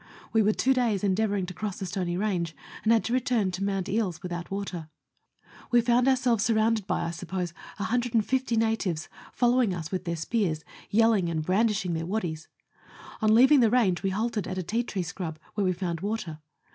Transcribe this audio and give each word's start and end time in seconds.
We 0.33 0.41
were 0.41 0.51
two 0.51 0.73
days 0.73 1.03
endeavouring 1.03 1.45
to 1.45 1.53
cross 1.53 1.79
a 1.79 1.85
stony 1.85 2.17
range, 2.17 2.55
and 2.83 2.91
had 2.91 3.03
to 3.03 3.13
return 3.13 3.51
to 3.51 3.63
Mount 3.63 3.87
Eeles, 3.87 4.23
without 4.23 4.49
water. 4.49 4.89
We 5.69 5.79
found 5.81 6.07
ourselves 6.07 6.43
surrounded 6.43 6.87
by, 6.87 7.03
I 7.03 7.11
suppose, 7.11 7.53
150 7.77 8.55
natives, 8.55 9.09
following 9.31 9.75
us 9.75 9.91
with 9.91 10.05
their 10.05 10.15
spears, 10.15 10.65
yelling 10.89 11.29
and 11.29 11.45
brandishing 11.45 11.93
their 11.93 12.07
waddies. 12.07 12.47
On 13.21 13.35
leaving 13.35 13.59
the 13.59 13.69
range 13.69 14.01
we 14.01 14.09
halted 14.09 14.47
at 14.47 14.57
a 14.57 14.63
tea 14.63 14.81
tree 14.81 15.03
scrub, 15.03 15.37
where 15.53 15.65
we 15.65 15.71
found 15.71 16.01
water. 16.01 16.39